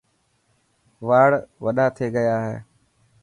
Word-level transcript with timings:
واڙ 1.07 1.29
وڏا 1.63 1.85
ٿي 1.95 2.05
گيا 2.15 2.35
هي. 2.45 2.57